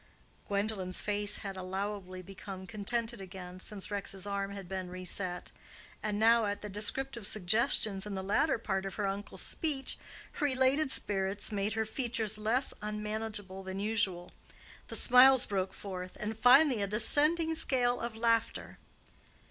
[0.47, 5.51] Gwendolen's face had allowably become contented again, since Rex's arm had been reset;
[6.01, 9.99] and now, at the descriptive suggestions in the latter part of her uncle's speech,
[10.31, 14.31] her elated spirits made her features less unmanageable than usual;
[14.87, 18.79] the smiles broke forth, and finally a descending scale of laughter.